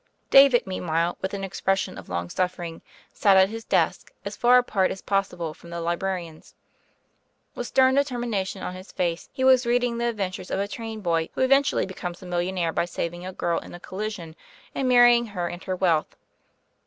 David, 0.31 0.65
meanwhile, 0.65 1.19
with 1.21 1.35
an 1.35 1.43
expression 1.43 1.95
of 1.95 2.09
long 2.09 2.27
suffering, 2.27 2.81
sat 3.13 3.37
at 3.37 3.49
his 3.49 3.63
desk, 3.63 4.11
as 4.25 4.35
far 4.35 4.57
apart 4.57 4.89
as 4.89 4.99
possible 4.99 5.53
from 5.53 5.69
the 5.69 5.79
librarians. 5.79 6.55
With 7.53 7.67
stern 7.67 7.93
determination 7.93 8.63
on 8.63 8.73
his 8.73 8.91
face, 8.91 9.29
he 9.31 9.43
was 9.43 9.67
reading 9.67 9.99
the 9.99 10.09
adventures 10.09 10.49
of 10.49 10.59
a 10.59 10.67
train 10.67 11.01
boy 11.01 11.29
who 11.35 11.41
event 11.41 11.67
ually 11.67 11.85
becomes 11.87 12.19
a 12.23 12.25
millionaire 12.25 12.73
by 12.73 12.85
saving 12.85 13.27
a 13.27 13.31
girl 13.31 13.59
in 13.59 13.75
a 13.75 13.79
collision 13.79 14.35
and 14.73 14.89
marrying 14.89 15.27
her 15.27 15.47
and 15.47 15.63
her 15.65 15.75
wealth. 15.75 16.15